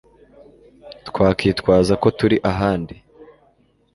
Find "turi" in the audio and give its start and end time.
2.17-2.37